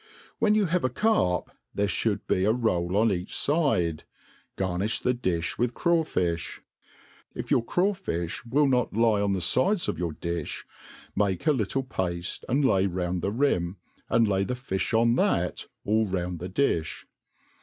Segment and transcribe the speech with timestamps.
[0.39, 3.99] When you have a carp, there fliould be a roll on each fidew
[4.57, 6.61] Garntfl) the difli with crawfifli.
[7.35, 10.63] If your craw fi(b will not lie on the fidea of your di(h,
[11.15, 13.77] make a Httie pafte, and lay round 0ie rim,
[14.09, 17.05] and lay the fifli on that all round the di(h.